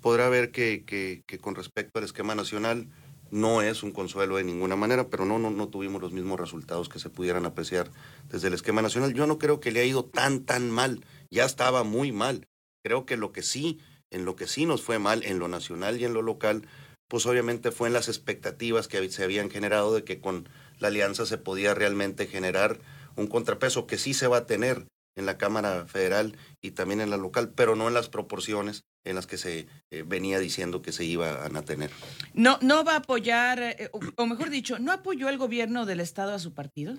Podrá 0.00 0.28
ver 0.28 0.50
que, 0.50 0.84
que, 0.84 1.38
con 1.38 1.54
respecto 1.54 1.98
al 1.98 2.04
esquema 2.04 2.34
nacional 2.34 2.88
no 3.30 3.62
es 3.62 3.82
un 3.82 3.92
consuelo 3.92 4.36
de 4.36 4.44
ninguna 4.44 4.76
manera, 4.76 5.08
pero 5.08 5.24
no, 5.24 5.38
no, 5.38 5.50
no 5.50 5.68
tuvimos 5.68 6.02
los 6.02 6.12
mismos 6.12 6.40
resultados 6.40 6.88
que 6.88 6.98
se 6.98 7.10
pudieran 7.10 7.46
apreciar 7.46 7.90
desde 8.28 8.48
el 8.48 8.54
esquema 8.54 8.82
nacional. 8.82 9.14
Yo 9.14 9.26
no 9.26 9.38
creo 9.38 9.60
que 9.60 9.70
le 9.70 9.80
haya 9.80 9.90
ido 9.90 10.04
tan, 10.04 10.44
tan 10.44 10.70
mal 10.70 11.04
ya 11.30 11.44
estaba 11.44 11.84
muy 11.84 12.12
mal. 12.12 12.46
Creo 12.84 13.06
que 13.06 13.16
lo 13.16 13.32
que 13.32 13.42
sí, 13.42 13.80
en 14.10 14.24
lo 14.24 14.36
que 14.36 14.46
sí 14.46 14.66
nos 14.66 14.82
fue 14.82 14.98
mal, 14.98 15.24
en 15.24 15.38
lo 15.38 15.48
nacional 15.48 16.00
y 16.00 16.04
en 16.04 16.14
lo 16.14 16.22
local, 16.22 16.66
pues 17.08 17.26
obviamente 17.26 17.70
fue 17.72 17.88
en 17.88 17.94
las 17.94 18.08
expectativas 18.08 18.88
que 18.88 19.08
se 19.10 19.24
habían 19.24 19.50
generado 19.50 19.94
de 19.94 20.04
que 20.04 20.20
con 20.20 20.48
la 20.78 20.88
alianza 20.88 21.26
se 21.26 21.38
podía 21.38 21.74
realmente 21.74 22.26
generar 22.26 22.80
un 23.16 23.26
contrapeso 23.26 23.86
que 23.86 23.98
sí 23.98 24.14
se 24.14 24.28
va 24.28 24.38
a 24.38 24.46
tener 24.46 24.86
en 25.16 25.26
la 25.26 25.36
Cámara 25.36 25.86
Federal 25.86 26.36
y 26.62 26.70
también 26.70 27.00
en 27.00 27.10
la 27.10 27.16
local, 27.16 27.52
pero 27.54 27.74
no 27.76 27.88
en 27.88 27.94
las 27.94 28.08
proporciones 28.08 28.84
en 29.04 29.16
las 29.16 29.26
que 29.26 29.38
se 29.38 29.66
eh, 29.90 30.04
venía 30.06 30.38
diciendo 30.38 30.82
que 30.82 30.92
se 30.92 31.04
iban 31.04 31.56
a 31.56 31.62
tener. 31.62 31.90
No, 32.32 32.58
no 32.62 32.84
va 32.84 32.94
a 32.94 32.98
apoyar, 32.98 33.60
eh, 33.60 33.90
o, 34.16 34.26
mejor 34.26 34.50
dicho, 34.50 34.78
¿no 34.78 34.92
apoyó 34.92 35.28
el 35.28 35.38
gobierno 35.38 35.86
del 35.86 36.00
estado 36.00 36.32
a 36.32 36.38
su 36.38 36.54
partido? 36.54 36.96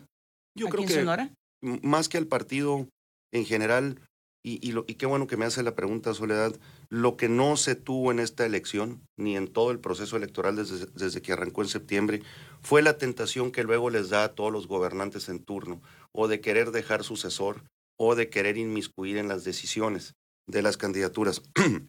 Yo 0.55 0.67
creo 0.67 0.85
que 0.85 0.93
Sonora? 0.93 1.33
más 1.61 2.09
que 2.09 2.17
al 2.17 2.27
partido 2.27 2.87
en 3.31 3.45
general, 3.45 3.99
y, 4.43 4.71
lo, 4.71 4.85
y, 4.87 4.95
qué 4.95 5.05
bueno 5.05 5.27
que 5.27 5.37
me 5.37 5.45
hace 5.45 5.61
la 5.61 5.75
pregunta, 5.75 6.13
Soledad, 6.13 6.55
lo 6.89 7.15
que 7.15 7.29
no 7.29 7.57
se 7.57 7.75
tuvo 7.75 8.11
en 8.11 8.19
esta 8.19 8.45
elección, 8.45 9.07
ni 9.15 9.37
en 9.37 9.47
todo 9.47 9.69
el 9.69 9.79
proceso 9.79 10.17
electoral 10.17 10.55
desde, 10.55 10.87
desde, 10.95 11.21
que 11.21 11.33
arrancó 11.33 11.61
en 11.61 11.67
septiembre, 11.67 12.23
fue 12.61 12.81
la 12.81 12.97
tentación 12.97 13.51
que 13.51 13.63
luego 13.63 13.91
les 13.91 14.09
da 14.09 14.23
a 14.23 14.33
todos 14.33 14.51
los 14.51 14.67
gobernantes 14.67 15.29
en 15.29 15.43
turno, 15.43 15.81
o 16.11 16.27
de 16.27 16.41
querer 16.41 16.71
dejar 16.71 17.03
sucesor, 17.03 17.63
o 17.99 18.15
de 18.15 18.29
querer 18.29 18.57
inmiscuir 18.57 19.17
en 19.17 19.27
las 19.27 19.43
decisiones 19.43 20.15
de 20.47 20.63
las 20.63 20.75
candidaturas. 20.75 21.43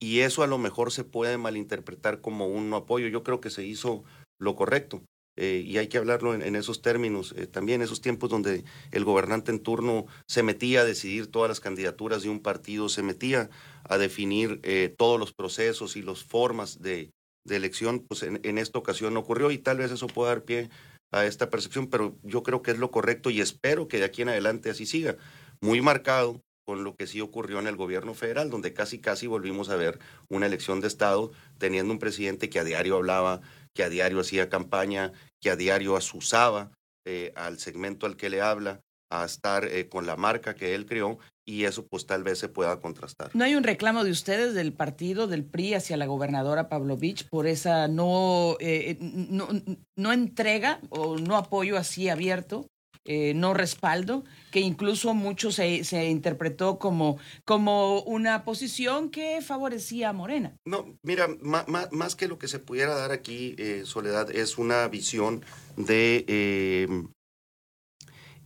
y 0.00 0.20
eso 0.20 0.42
a 0.42 0.46
lo 0.46 0.56
mejor 0.56 0.92
se 0.92 1.04
puede 1.04 1.36
malinterpretar 1.36 2.20
como 2.22 2.46
un 2.46 2.70
no 2.70 2.76
apoyo. 2.76 3.08
Yo 3.08 3.22
creo 3.22 3.40
que 3.40 3.50
se 3.50 3.64
hizo 3.64 4.04
lo 4.38 4.56
correcto. 4.56 5.02
Eh, 5.36 5.64
y 5.66 5.78
hay 5.78 5.88
que 5.88 5.98
hablarlo 5.98 6.34
en, 6.34 6.54
esos 6.54 6.80
términos, 6.80 7.34
eh, 7.36 7.46
también 7.46 7.82
esos 7.82 8.00
tiempos 8.00 8.30
donde 8.30 8.64
el 8.92 9.04
gobernante 9.04 9.50
en 9.50 9.58
turno 9.58 10.06
se 10.28 10.44
metía 10.44 10.82
a 10.82 10.84
decidir 10.84 11.26
todas 11.26 11.48
las 11.48 11.60
candidaturas 11.60 12.22
de 12.22 12.28
un 12.28 12.40
partido, 12.40 12.88
se 12.88 13.02
metía 13.02 13.50
a 13.82 13.98
definir 13.98 14.60
eh, 14.62 14.94
todos 14.96 15.18
los 15.18 15.32
procesos 15.32 15.96
y 15.96 16.02
las 16.02 16.22
formas 16.22 16.80
de, 16.80 17.10
elección, 17.48 18.00
pues 18.00 18.22
en, 18.22 18.40
en, 18.42 18.58
esta 18.58 18.78
ocasión 18.78 19.16
ocurrió 19.16 19.50
y 19.50 19.58
tal 19.58 19.78
vez 19.78 19.90
eso 19.90 20.06
pueda 20.06 20.30
dar 20.30 20.44
pie 20.44 20.70
a 21.10 21.26
esta 21.26 21.50
percepción, 21.50 21.88
pero 21.88 22.16
yo 22.22 22.42
creo 22.42 22.62
que 22.62 22.70
es 22.70 22.78
lo 22.78 22.90
correcto 22.90 23.28
y 23.28 23.40
espero 23.40 23.86
que 23.86 23.98
de 23.98 24.04
aquí 24.04 24.22
en 24.22 24.30
adelante 24.30 24.70
así 24.70 24.86
siga. 24.86 25.16
Muy 25.60 25.82
marcado 25.82 26.40
con 26.64 26.82
lo 26.82 26.96
que 26.96 27.06
sí 27.06 27.20
ocurrió 27.20 27.58
en 27.58 27.66
el 27.66 27.76
gobierno 27.76 28.14
federal, 28.14 28.50
donde 28.50 28.72
casi 28.72 28.98
casi 28.98 29.26
volvimos 29.26 29.68
a 29.68 29.76
ver 29.76 29.98
una 30.28 30.46
elección 30.46 30.80
de 30.80 30.88
Estado 30.88 31.30
teniendo 31.58 31.92
un 31.92 31.98
presidente 31.98 32.48
que 32.48 32.58
a 32.58 32.64
diario 32.64 32.96
hablaba, 32.96 33.42
que 33.74 33.82
a 33.82 33.88
diario 33.88 34.20
hacía 34.20 34.48
campaña, 34.48 35.12
que 35.40 35.50
a 35.50 35.56
diario 35.56 35.96
asusaba 35.96 36.70
eh, 37.04 37.32
al 37.36 37.58
segmento 37.58 38.06
al 38.06 38.16
que 38.16 38.30
le 38.30 38.40
habla, 38.40 38.80
a 39.10 39.24
estar 39.24 39.64
eh, 39.64 39.88
con 39.88 40.06
la 40.06 40.16
marca 40.16 40.54
que 40.54 40.74
él 40.74 40.86
creó 40.86 41.18
y 41.46 41.64
eso 41.64 41.86
pues 41.86 42.06
tal 42.06 42.22
vez 42.22 42.38
se 42.38 42.48
pueda 42.48 42.80
contrastar. 42.80 43.30
¿No 43.34 43.44
hay 43.44 43.54
un 43.54 43.62
reclamo 43.62 44.02
de 44.02 44.10
ustedes 44.10 44.54
del 44.54 44.72
partido 44.72 45.26
del 45.26 45.44
PRI 45.44 45.74
hacia 45.74 45.96
la 45.96 46.06
gobernadora 46.06 46.68
Pavlovich 46.68 47.28
por 47.28 47.46
esa 47.46 47.86
no, 47.86 48.56
eh, 48.60 48.96
no, 49.00 49.48
no, 49.96 50.12
entrega 50.12 50.80
o 50.88 51.18
no 51.18 51.36
apoyo 51.36 51.76
así 51.76 52.08
abierto 52.08 52.66
eh, 53.06 53.34
no 53.34 53.52
respaldo, 53.52 54.24
que 54.50 54.60
incluso 54.60 55.12
mucho 55.12 55.52
se, 55.52 55.84
se, 55.84 56.06
interpretó 56.06 56.78
como, 56.78 57.18
como 57.44 58.00
una 58.00 58.44
posición 58.44 59.10
que 59.10 59.42
favorecía 59.42 60.08
a 60.08 60.12
Morena. 60.14 60.56
No, 60.64 60.96
mira, 61.02 61.28
más, 61.42 62.16
que 62.16 62.28
lo 62.28 62.38
que 62.38 62.48
se 62.48 62.60
pudiera 62.60 62.94
dar 62.94 63.12
aquí, 63.12 63.56
eh, 63.58 63.82
Soledad, 63.84 64.30
es 64.30 64.56
una 64.56 64.88
visión 64.88 65.44
de 65.76 66.24
eh, 66.28 66.88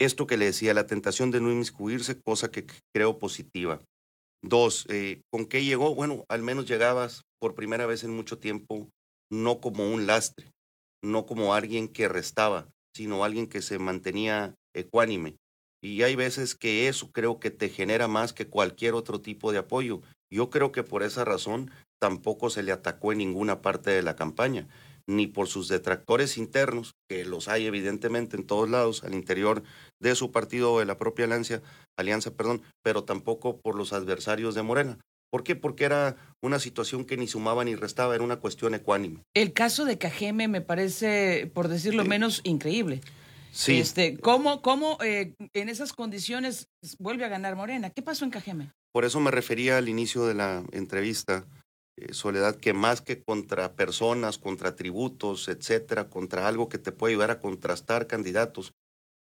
esto 0.00 0.26
que 0.26 0.36
le 0.36 0.46
decía, 0.46 0.74
la 0.74 0.88
tentación 0.88 1.30
de 1.30 1.40
no 1.40 1.52
inmiscuirse, 1.52 2.20
cosa 2.20 2.50
que 2.50 2.66
creo 2.92 3.20
positiva. 3.20 3.80
Dos, 4.42 4.88
¿con 5.30 5.46
qué 5.46 5.64
llegó? 5.64 5.94
Bueno, 5.94 6.24
al 6.28 6.42
menos 6.42 6.66
llegabas 6.66 7.22
por 7.40 7.54
primera 7.54 7.86
vez 7.86 8.02
en 8.02 8.14
mucho 8.14 8.38
tiempo, 8.38 8.88
no 9.30 9.60
como 9.60 9.88
un 9.88 10.06
lastre, 10.08 10.50
no 11.02 11.26
como 11.26 11.54
alguien 11.54 11.86
que 11.88 12.08
restaba, 12.08 12.68
sino 12.98 13.22
alguien 13.22 13.46
que 13.46 13.62
se 13.62 13.78
mantenía 13.78 14.56
ecuánime. 14.74 15.36
Y 15.80 16.02
hay 16.02 16.16
veces 16.16 16.56
que 16.56 16.88
eso 16.88 17.12
creo 17.12 17.38
que 17.38 17.52
te 17.52 17.68
genera 17.68 18.08
más 18.08 18.32
que 18.32 18.48
cualquier 18.48 18.94
otro 18.94 19.20
tipo 19.20 19.52
de 19.52 19.58
apoyo. 19.58 20.02
Yo 20.32 20.50
creo 20.50 20.72
que 20.72 20.82
por 20.82 21.04
esa 21.04 21.24
razón 21.24 21.70
tampoco 22.00 22.50
se 22.50 22.64
le 22.64 22.72
atacó 22.72 23.12
en 23.12 23.18
ninguna 23.18 23.62
parte 23.62 23.92
de 23.92 24.02
la 24.02 24.16
campaña, 24.16 24.66
ni 25.06 25.28
por 25.28 25.46
sus 25.46 25.68
detractores 25.68 26.38
internos, 26.38 26.96
que 27.08 27.24
los 27.24 27.46
hay 27.46 27.66
evidentemente 27.66 28.36
en 28.36 28.44
todos 28.44 28.68
lados, 28.68 29.04
al 29.04 29.14
interior 29.14 29.62
de 30.00 30.16
su 30.16 30.32
partido 30.32 30.72
o 30.72 30.80
de 30.80 30.86
la 30.86 30.98
propia 30.98 31.26
alianza, 31.26 31.62
alianza 31.96 32.34
perdón, 32.34 32.62
pero 32.82 33.04
tampoco 33.04 33.60
por 33.60 33.76
los 33.76 33.92
adversarios 33.92 34.56
de 34.56 34.62
Morena. 34.62 34.98
¿Por 35.30 35.44
qué? 35.44 35.56
Porque 35.56 35.84
era 35.84 36.16
una 36.40 36.58
situación 36.58 37.04
que 37.04 37.16
ni 37.16 37.26
sumaba 37.26 37.64
ni 37.64 37.74
restaba, 37.74 38.14
era 38.14 38.24
una 38.24 38.36
cuestión 38.36 38.74
ecuánime. 38.74 39.22
El 39.34 39.52
caso 39.52 39.84
de 39.84 39.98
Cajeme 39.98 40.48
me 40.48 40.60
parece, 40.60 41.50
por 41.52 41.68
decirlo 41.68 42.04
menos, 42.04 42.40
increíble. 42.44 43.00
Sí. 43.50 43.78
Este, 43.80 44.18
¿Cómo, 44.18 44.62
cómo 44.62 44.98
eh, 45.02 45.34
en 45.52 45.68
esas 45.68 45.92
condiciones 45.92 46.68
vuelve 46.98 47.24
a 47.24 47.28
ganar 47.28 47.56
Morena? 47.56 47.90
¿Qué 47.90 48.02
pasó 48.02 48.24
en 48.24 48.30
Cajeme? 48.30 48.72
Por 48.92 49.04
eso 49.04 49.20
me 49.20 49.30
refería 49.30 49.78
al 49.78 49.88
inicio 49.88 50.26
de 50.26 50.34
la 50.34 50.64
entrevista, 50.72 51.46
eh, 51.96 52.12
Soledad, 52.12 52.56
que 52.56 52.72
más 52.72 53.00
que 53.00 53.22
contra 53.22 53.74
personas, 53.74 54.38
contra 54.38 54.76
tributos, 54.76 55.48
etcétera, 55.48 56.08
contra 56.08 56.48
algo 56.48 56.68
que 56.68 56.78
te 56.78 56.92
puede 56.92 57.14
ayudar 57.14 57.30
a 57.30 57.40
contrastar 57.40 58.06
candidatos, 58.06 58.72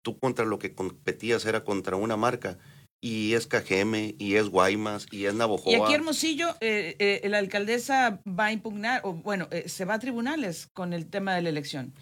tú 0.03 0.17
contra 0.17 0.45
lo 0.45 0.59
que 0.59 0.73
competías 0.73 1.45
era 1.45 1.63
contra 1.63 1.95
una 1.95 2.17
marca 2.17 2.57
y 3.01 3.33
es 3.33 3.47
KGM, 3.47 4.15
y 4.19 4.35
es 4.35 4.49
Guaymas, 4.49 5.07
y 5.11 5.25
es 5.25 5.33
Navojoa. 5.33 5.71
Y 5.71 5.75
aquí 5.75 5.93
Hermosillo, 5.95 6.55
eh, 6.61 6.95
eh, 6.99 7.27
la 7.29 7.39
alcaldesa 7.39 8.21
va 8.27 8.45
a 8.45 8.51
impugnar, 8.51 9.01
o 9.03 9.13
bueno, 9.13 9.47
eh, 9.51 9.67
se 9.67 9.85
va 9.85 9.95
a 9.95 9.99
tribunales 9.99 10.67
con 10.73 10.93
el 10.93 11.09
tema 11.09 11.33
de 11.33 11.41
la 11.41 11.49
elección. 11.49 11.93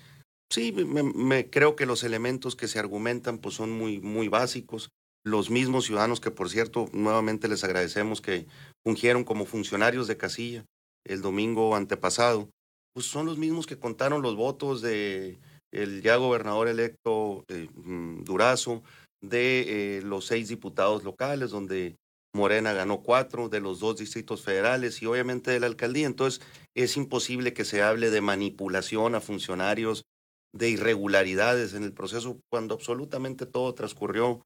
Sí, 0.51 0.74
me, 0.74 1.50
creo 1.50 1.75
que 1.75 1.86
los 1.86 2.03
elementos 2.03 2.56
que 2.56 2.68
se 2.68 2.79
argumentan 2.79 3.38
pues 3.38 3.56
son 3.56 3.72
muy, 3.72 4.01
muy 4.01 4.27
básicos. 4.27 4.89
Los 5.24 5.50
mismos 5.50 5.86
ciudadanos 5.86 6.20
que, 6.20 6.32
por 6.32 6.50
cierto, 6.50 6.89
nuevamente 6.91 7.48
les 7.48 7.63
agradecemos 7.63 8.20
que 8.20 8.48
fungieron 8.84 9.24
como 9.24 9.46
funcionarios 9.46 10.08
de 10.08 10.18
casilla 10.18 10.65
el 11.06 11.22
domingo 11.22 11.75
antepasado, 11.75 12.50
pues 12.94 13.06
son 13.06 13.25
los 13.25 13.38
mismos 13.38 13.68
que 13.68 13.79
contaron 13.79 14.22
los 14.22 14.36
votos 14.36 14.82
de 14.82 15.39
el 15.72 16.01
ya 16.01 16.15
gobernador 16.15 16.68
electo 16.68 17.46
mm, 17.75 18.24
Durazo, 18.24 18.84
de 19.21 19.97
eh, 19.97 20.01
los 20.01 20.25
seis 20.25 20.47
diputados 20.47 21.03
locales, 21.03 21.51
donde 21.51 21.97
Morena 22.33 22.73
ganó 22.73 23.01
cuatro 23.01 23.49
de 23.49 23.59
los 23.59 23.79
dos 23.79 23.97
distritos 23.97 24.43
federales 24.43 25.01
y 25.01 25.05
obviamente 25.05 25.51
de 25.51 25.59
la 25.59 25.67
alcaldía. 25.67 26.07
Entonces, 26.07 26.41
es 26.75 26.95
imposible 26.97 27.53
que 27.53 27.65
se 27.65 27.81
hable 27.81 28.11
de 28.11 28.21
manipulación 28.21 29.15
a 29.15 29.21
funcionarios, 29.21 30.05
de 30.53 30.69
irregularidades 30.69 31.73
en 31.73 31.83
el 31.83 31.93
proceso, 31.93 32.39
cuando 32.49 32.75
absolutamente 32.75 33.45
todo 33.45 33.73
transcurrió 33.73 34.41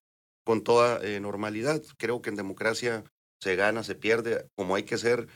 con 0.46 0.64
toda 0.64 1.00
eh, 1.04 1.20
normalidad. 1.20 1.82
Creo 1.98 2.22
que 2.22 2.30
en 2.30 2.36
democracia 2.36 3.04
se 3.42 3.56
gana, 3.56 3.84
se 3.84 3.96
pierde, 3.96 4.48
como 4.56 4.76
hay 4.76 4.84
que 4.84 4.98
ser 4.98 5.28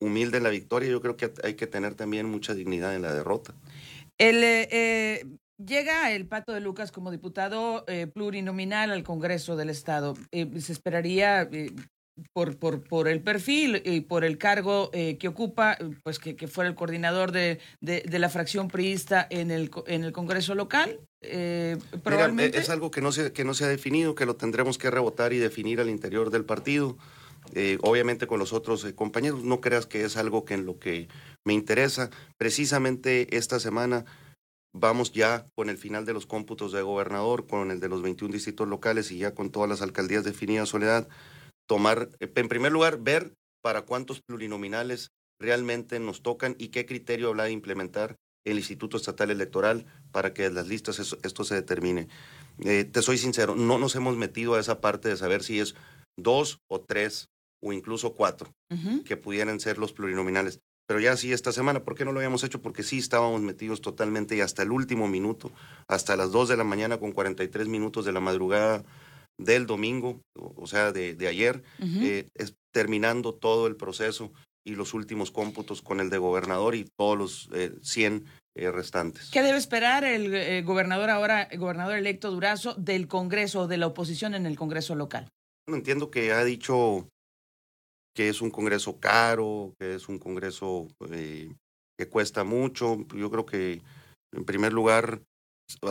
humilde 0.00 0.38
en 0.38 0.44
la 0.44 0.50
victoria, 0.50 0.90
yo 0.90 1.00
creo 1.00 1.16
que 1.16 1.32
hay 1.42 1.54
que 1.54 1.66
tener 1.66 1.94
también 1.94 2.26
mucha 2.26 2.54
dignidad 2.54 2.94
en 2.94 3.02
la 3.02 3.14
derrota. 3.14 3.54
El, 4.18 4.42
eh, 4.44 5.24
Llega 5.62 6.10
el 6.10 6.26
Pato 6.26 6.52
de 6.52 6.60
Lucas 6.60 6.90
como 6.90 7.12
diputado 7.12 7.84
eh, 7.86 8.08
plurinominal 8.08 8.90
al 8.90 9.04
Congreso 9.04 9.54
del 9.54 9.70
Estado. 9.70 10.14
Eh, 10.32 10.50
se 10.60 10.72
esperaría, 10.72 11.42
eh, 11.42 11.70
por, 12.32 12.56
por, 12.56 12.82
por, 12.82 13.06
el 13.06 13.22
perfil 13.22 13.80
y 13.84 14.00
por 14.00 14.24
el 14.24 14.36
cargo 14.38 14.90
que 14.92 15.28
ocupa, 15.28 15.76
pues 16.04 16.20
que, 16.20 16.36
que, 16.36 16.46
fuera 16.46 16.70
el 16.70 16.76
coordinador 16.76 17.32
de, 17.32 17.58
de, 17.80 18.18
la 18.20 18.28
fracción 18.28 18.68
priista 18.68 19.26
en 19.30 19.50
el, 19.50 19.68
en 19.88 20.04
el 20.04 20.12
Congreso 20.12 20.54
local. 20.54 21.00
probablemente. 22.04 22.58
es 22.58 22.70
algo 22.70 22.92
que 22.92 23.00
no, 23.00 23.10
se, 23.10 23.32
que 23.32 23.44
no 23.44 23.52
se 23.52 23.64
ha 23.64 23.68
definido, 23.68 24.14
que 24.14 24.26
lo 24.26 24.36
tendremos 24.36 24.78
que 24.78 24.92
rebotar 24.92 25.32
y 25.32 25.38
definir 25.38 25.80
al 25.80 25.90
interior 25.90 26.30
del 26.30 26.44
partido. 26.44 26.98
obviamente 27.80 28.28
con 28.28 28.38
los 28.38 28.52
otros 28.52 28.84
compañeros, 28.94 29.42
no 29.42 29.60
creas 29.60 29.86
que 29.86 30.04
es 30.04 30.16
algo 30.16 30.44
que 30.44 30.54
en 30.54 30.66
lo 30.66 30.78
que 30.78 31.08
me 31.44 31.52
interesa. 31.52 32.10
Precisamente 32.38 33.36
esta 33.36 33.58
semana 33.58 34.04
vamos 34.74 35.12
ya 35.12 35.46
con 35.54 35.70
el 35.70 35.78
final 35.78 36.04
de 36.04 36.12
los 36.12 36.26
cómputos 36.26 36.72
de 36.72 36.82
gobernador, 36.82 37.46
con 37.46 37.70
el 37.70 37.80
de 37.80 37.88
los 37.88 38.02
21 38.02 38.32
distritos 38.32 38.68
locales 38.68 39.10
y 39.10 39.18
ya 39.18 39.34
con 39.34 39.50
todas 39.50 39.68
las 39.68 39.80
alcaldías 39.80 40.24
definidas, 40.24 40.68
Soledad, 40.68 41.08
tomar, 41.66 42.10
eh, 42.20 42.30
en 42.34 42.48
primer 42.48 42.72
lugar, 42.72 42.98
ver 43.00 43.32
para 43.62 43.82
cuántos 43.82 44.20
plurinominales 44.20 45.12
realmente 45.40 45.98
nos 46.00 46.22
tocan 46.22 46.54
y 46.58 46.68
qué 46.68 46.86
criterio 46.86 47.28
habla 47.28 47.44
de 47.44 47.52
implementar 47.52 48.16
el 48.44 48.58
Instituto 48.58 48.96
Estatal 48.96 49.30
Electoral 49.30 49.86
para 50.12 50.34
que 50.34 50.44
en 50.44 50.54
las 50.54 50.68
listas 50.68 50.98
esto 50.98 51.44
se 51.44 51.54
determine. 51.54 52.08
Eh, 52.58 52.84
te 52.84 53.00
soy 53.00 53.16
sincero, 53.16 53.54
no 53.54 53.78
nos 53.78 53.94
hemos 53.94 54.16
metido 54.16 54.54
a 54.54 54.60
esa 54.60 54.80
parte 54.80 55.08
de 55.08 55.16
saber 55.16 55.42
si 55.42 55.60
es 55.60 55.74
dos 56.16 56.58
o 56.68 56.80
tres 56.80 57.30
o 57.62 57.72
incluso 57.72 58.14
cuatro 58.14 58.52
que 59.06 59.16
pudieran 59.16 59.60
ser 59.60 59.78
los 59.78 59.92
plurinominales. 59.92 60.60
Pero 60.86 61.00
ya 61.00 61.16
sí, 61.16 61.32
esta 61.32 61.52
semana, 61.52 61.82
¿por 61.82 61.94
qué 61.94 62.04
no 62.04 62.12
lo 62.12 62.18
habíamos 62.18 62.44
hecho? 62.44 62.60
Porque 62.60 62.82
sí 62.82 62.98
estábamos 62.98 63.40
metidos 63.40 63.80
totalmente 63.80 64.36
y 64.36 64.40
hasta 64.40 64.62
el 64.62 64.70
último 64.70 65.08
minuto, 65.08 65.50
hasta 65.88 66.16
las 66.16 66.30
2 66.30 66.50
de 66.50 66.56
la 66.56 66.64
mañana 66.64 66.98
con 66.98 67.12
43 67.12 67.68
minutos 67.68 68.04
de 68.04 68.12
la 68.12 68.20
madrugada 68.20 68.84
del 69.38 69.66
domingo, 69.66 70.20
o 70.34 70.66
sea, 70.66 70.92
de, 70.92 71.16
ayer, 71.26 71.62
eh, 71.80 72.28
es, 72.34 72.54
terminando 72.72 73.34
todo 73.34 73.66
el 73.66 73.76
proceso 73.76 74.32
y 74.66 74.74
los 74.74 74.94
últimos 74.94 75.30
cómputos 75.30 75.82
con 75.82 76.00
el 76.00 76.10
de 76.10 76.18
gobernador 76.18 76.74
y 76.74 76.84
todos 76.96 77.18
los 77.18 77.50
100 77.82 78.14
eh, 78.14 78.22
eh, 78.56 78.70
restantes. 78.70 79.30
¿Qué 79.30 79.42
debe 79.42 79.58
esperar 79.58 80.04
el 80.04 80.64
gobernador 80.64 81.10
ahora, 81.10 81.42
el 81.42 81.58
gobernador 81.58 81.96
electo 81.96 82.30
Durazo, 82.30 82.74
del 82.74 83.08
Congreso, 83.08 83.66
de 83.66 83.78
la 83.78 83.86
oposición 83.86 84.34
en 84.34 84.46
el 84.46 84.56
Congreso 84.56 84.94
local? 84.94 85.28
Entiendo 85.66 86.10
que 86.10 86.32
ha 86.32 86.44
dicho 86.44 87.08
que 88.14 88.28
es 88.28 88.40
un 88.40 88.50
Congreso 88.50 89.00
caro, 89.00 89.74
que 89.78 89.94
es 89.94 90.08
un 90.08 90.18
Congreso 90.18 90.88
eh, 91.10 91.52
que 91.98 92.08
cuesta 92.08 92.44
mucho. 92.44 93.04
Yo 93.14 93.30
creo 93.30 93.44
que, 93.44 93.82
en 94.32 94.44
primer 94.44 94.72
lugar, 94.72 95.22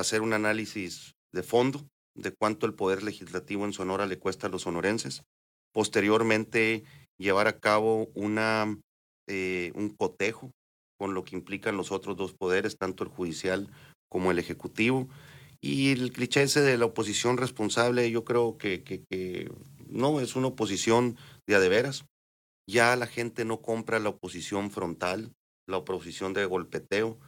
ser 0.04 0.22
un 0.22 0.34
análisis 0.34 1.14
de 1.34 1.44
fondo 1.44 1.86
de 2.16 2.32
cuánto 2.32 2.66
el 2.66 2.76
Poder 2.76 3.04
Legislativo 3.04 3.66
en 3.66 3.74
Sonora 3.74 4.06
le 4.06 4.20
cuesta 4.20 4.48
a 4.48 4.50
los 4.50 4.64
sonorenses. 4.64 5.24
Posteriormente, 5.74 6.84
llevar 7.18 7.48
a 7.48 7.60
cabo 7.60 8.10
una, 8.14 8.80
eh, 9.28 9.72
un 9.76 9.90
cotejo 9.90 10.52
con 11.00 11.14
lo 11.14 11.24
que 11.24 11.36
implican 11.36 11.76
los 11.76 11.92
otros 11.92 12.16
dos 12.16 12.34
poderes, 12.34 12.78
tanto 12.78 13.04
el 13.04 13.10
judicial 13.10 13.70
como 14.10 14.32
el 14.32 14.40
ejecutivo. 14.40 15.10
Y 15.60 15.92
el 15.92 16.12
cliché 16.12 16.44
ese 16.44 16.62
de 16.62 16.78
la 16.78 16.86
oposición 16.86 17.38
responsable, 17.38 18.10
yo 18.12 18.24
creo 18.24 18.58
que, 18.58 18.84
que 18.84 19.50
no 19.88 20.20
es 20.20 20.36
una 20.36 20.48
oposición 20.48 21.18
de 21.48 21.56
a 21.56 21.60
de 21.60 21.70
veras. 21.70 22.06
Ya 22.68 22.96
la 22.96 23.08
gente 23.08 23.46
no 23.46 23.62
compra 23.62 24.00
la 24.00 24.10
oposición 24.10 24.72
frontal, 24.72 25.34
la 25.68 25.78
oposición 25.78 26.34
de 26.34 26.46
golpeteo. 26.46 27.20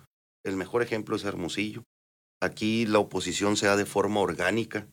El 0.46 0.56
mejor 0.56 0.82
ejemplo 0.82 1.16
es 1.16 1.24
Hermosillo. 1.26 1.84
Aquí 2.42 2.86
la 2.86 3.00
oposición 3.00 3.58
se 3.58 3.68
da 3.68 3.76
de 3.76 3.86
forma 3.86 4.20
orgánica, 4.20 4.88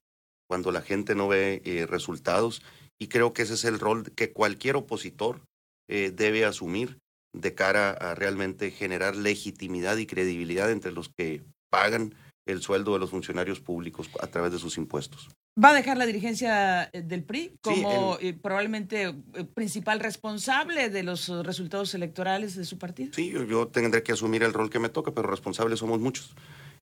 cuando 0.49 0.73
la 0.73 0.83
gente 0.83 1.15
no 1.15 1.29
ve 1.29 1.63
eh, 1.65 1.87
resultados. 1.87 2.63
Y 3.01 3.09
creo 3.09 3.33
que 3.33 3.43
ese 3.43 3.55
es 3.55 3.65
el 3.65 3.79
rol 3.79 4.13
que 4.13 4.33
cualquier 4.33 4.77
opositor 4.77 5.43
eh, 5.89 6.13
debe 6.15 6.45
asumir 6.45 6.99
de 7.35 7.55
cara 7.55 7.91
a 7.91 8.15
realmente 8.15 8.71
generar 8.71 9.17
legitimidad 9.17 9.97
y 9.97 10.07
credibilidad 10.07 10.71
entre 10.71 10.93
los 10.93 11.09
que 11.09 11.43
pagan 11.71 12.15
el 12.47 12.61
sueldo 12.61 12.93
de 12.93 12.99
los 12.99 13.11
funcionarios 13.11 13.61
públicos 13.61 14.11
a 14.21 14.27
través 14.27 14.53
de 14.53 14.59
sus 14.59 14.77
impuestos. 14.77 15.29
¿Va 15.63 15.71
a 15.71 15.75
dejar 15.75 15.99
la 15.99 16.07
dirigencia 16.07 16.89
eh, 16.93 17.03
del 17.03 17.25
PRI 17.25 17.57
como 17.61 18.17
eh, 18.21 18.33
probablemente 18.33 19.03
eh, 19.05 19.45
principal 19.55 20.01
responsable 20.01 20.89
de 20.89 21.03
los 21.03 21.29
resultados 21.45 21.95
electorales 21.95 22.57
de 22.57 22.65
su 22.65 22.79
partido? 22.79 23.13
Sí, 23.13 23.31
yo, 23.31 23.69
tendré 23.69 24.03
que 24.03 24.13
asumir 24.13 24.43
el 24.43 24.55
rol 24.55 24.71
que 24.71 24.79
me 24.79 24.89
toca, 24.89 25.13
pero 25.13 25.29
responsables 25.29 25.79
somos 25.79 26.01
muchos. 26.01 26.35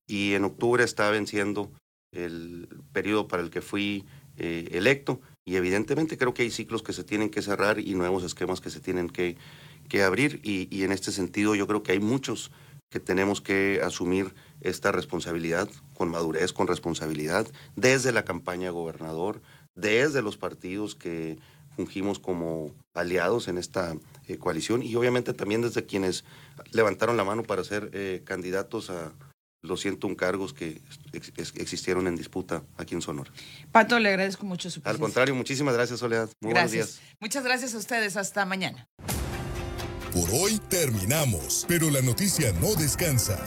Y 0.07 0.35
en 0.35 0.45
octubre 0.45 0.85
está 0.85 1.11
venciendo 1.11 1.73
el 2.13 2.69
periodo 2.93 3.29
para 3.29 3.43
el 3.43 3.51
que 3.51 3.61
fui 3.61 4.05
electo 4.37 5.21
y 5.47 5.57
evidentemente 5.57 6.17
creo 6.17 6.33
que 6.33 6.43
hay 6.43 6.51
ciclos 6.51 6.83
que 6.83 6.95
se 6.95 7.05
tienen 7.05 7.29
que 7.29 7.43
cerrar 7.43 7.79
y 7.79 7.95
nuevos 7.95 8.25
esquemas 8.25 8.63
que 8.63 8.71
se 8.71 8.81
tienen 8.81 9.11
que, 9.11 9.37
que 9.91 10.03
abrir 10.03 10.41
y, 10.43 10.67
y 10.75 10.85
en 10.85 10.93
este 10.93 11.13
sentido 11.13 11.55
yo 11.55 11.67
creo 11.67 11.83
que 11.83 11.93
hay 11.93 12.01
muchos 12.01 12.51
que 12.91 13.01
tenemos 13.01 13.43
que 13.43 13.81
asumir 13.85 14.35
esta 14.61 14.93
responsabilidad 14.93 15.69
con 15.95 16.11
madurez, 16.11 16.53
con 16.53 16.67
responsabilidad, 16.67 17.47
desde 17.77 18.13
la 18.13 18.25
campaña 18.25 18.67
de 18.67 18.71
gobernador, 18.71 19.43
desde 19.75 20.23
los 20.23 20.37
partidos 20.37 20.95
que 20.95 21.39
fungimos 21.77 22.19
como 22.19 22.75
aliados 22.95 23.49
en 23.49 23.59
esta 23.59 23.97
eh, 24.27 24.39
coalición 24.39 24.83
y 24.83 24.95
obviamente 24.97 25.33
también 25.33 25.63
desde 25.63 25.87
quienes 25.87 26.25
levantaron 26.73 27.17
la 27.17 27.25
mano 27.25 27.43
para 27.43 27.65
ser 27.65 27.91
eh, 27.93 28.23
candidatos 28.25 28.91
a 28.91 29.13
los 29.63 29.81
101 29.81 30.17
cargos 30.17 30.55
que 30.55 30.81
existieron 31.13 32.07
en 32.07 32.17
disputa 32.17 32.63
aquí 32.79 32.95
en 32.95 33.03
Sonora. 33.03 33.31
Pato, 33.73 33.99
le 33.99 34.09
agradezco 34.09 34.47
mucho 34.47 34.71
su 34.71 34.81
presencia. 34.81 34.91
Al 34.91 34.99
contrario, 34.99 35.35
muchísimas 35.35 35.75
gracias, 35.75 36.01
Soledad. 36.01 36.31
Muy 36.41 36.53
buenos 36.53 36.71
días. 36.71 37.01
Muchas 37.21 37.45
gracias 37.45 37.75
a 37.75 37.79
ustedes. 37.79 38.17
Hasta 38.17 38.47
mañana. 38.47 38.89
Por 40.13 40.29
hoy 40.31 40.59
terminamos, 40.69 41.67
pero 41.69 41.91
la 41.91 42.01
noticia 42.01 42.53
no 42.55 42.75
descansa. 42.75 43.39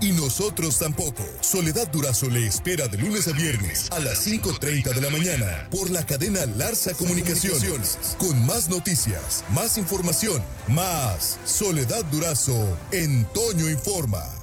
Y 0.00 0.12
nosotros 0.12 0.78
tampoco. 0.78 1.24
Soledad 1.40 1.88
Durazo 1.88 2.28
le 2.28 2.46
espera 2.46 2.88
de 2.88 2.98
lunes 2.98 3.28
a 3.28 3.32
viernes 3.32 3.90
a 3.90 3.98
las 3.98 4.26
5.30 4.26 4.94
de 4.94 5.00
la 5.00 5.10
mañana 5.10 5.68
por 5.70 5.90
la 5.90 6.04
cadena 6.06 6.46
Larsa 6.46 6.94
Comunicaciones. 6.94 7.98
Con 8.18 8.46
más 8.46 8.68
noticias, 8.68 9.44
más 9.50 9.76
información, 9.76 10.42
más 10.68 11.38
Soledad 11.44 12.04
Durazo 12.06 12.78
en 12.92 13.24
Toño 13.26 13.68
Informa. 13.68 14.39